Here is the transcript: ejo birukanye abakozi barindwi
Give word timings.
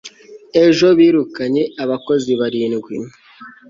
ejo 0.65 0.87
birukanye 0.97 1.63
abakozi 1.83 2.31
barindwi 2.39 2.95